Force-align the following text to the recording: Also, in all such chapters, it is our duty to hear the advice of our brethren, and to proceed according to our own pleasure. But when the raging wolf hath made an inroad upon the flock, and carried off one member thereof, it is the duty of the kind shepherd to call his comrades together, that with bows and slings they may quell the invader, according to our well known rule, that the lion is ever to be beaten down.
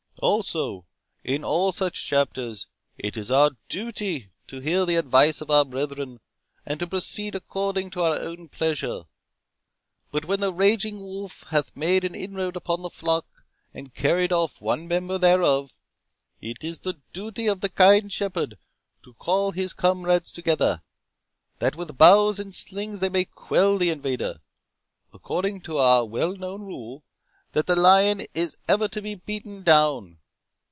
Also, 0.21 0.85
in 1.23 1.43
all 1.43 1.71
such 1.71 2.05
chapters, 2.05 2.67
it 2.95 3.17
is 3.17 3.31
our 3.31 3.49
duty 3.69 4.29
to 4.45 4.59
hear 4.59 4.85
the 4.85 4.95
advice 4.95 5.41
of 5.41 5.49
our 5.49 5.65
brethren, 5.65 6.19
and 6.63 6.79
to 6.79 6.85
proceed 6.85 7.33
according 7.33 7.89
to 7.89 8.03
our 8.03 8.19
own 8.19 8.47
pleasure. 8.47 9.05
But 10.11 10.25
when 10.25 10.39
the 10.39 10.53
raging 10.53 10.99
wolf 10.99 11.45
hath 11.49 11.75
made 11.75 12.03
an 12.03 12.13
inroad 12.13 12.55
upon 12.55 12.83
the 12.83 12.91
flock, 12.91 13.25
and 13.73 13.95
carried 13.95 14.31
off 14.31 14.61
one 14.61 14.87
member 14.87 15.17
thereof, 15.17 15.75
it 16.39 16.63
is 16.63 16.81
the 16.81 17.01
duty 17.13 17.47
of 17.47 17.61
the 17.61 17.69
kind 17.69 18.13
shepherd 18.13 18.59
to 19.03 19.15
call 19.15 19.49
his 19.49 19.73
comrades 19.73 20.31
together, 20.31 20.83
that 21.57 21.75
with 21.75 21.97
bows 21.97 22.37
and 22.39 22.53
slings 22.53 22.99
they 22.99 23.09
may 23.09 23.25
quell 23.25 23.75
the 23.79 23.89
invader, 23.89 24.39
according 25.11 25.61
to 25.61 25.79
our 25.79 26.05
well 26.05 26.35
known 26.35 26.61
rule, 26.61 27.03
that 27.53 27.67
the 27.67 27.75
lion 27.75 28.25
is 28.33 28.55
ever 28.69 28.87
to 28.87 29.01
be 29.01 29.13
beaten 29.13 29.61
down. 29.61 30.17